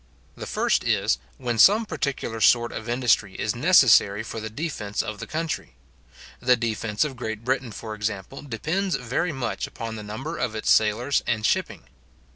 [0.35, 5.19] The first is, when some particular sort of industry is necessary for the defence of
[5.19, 5.75] the country.
[6.39, 10.71] The defence of Great Britain, for example, depends very much upon the number of its
[10.71, 11.83] sailors and shipping.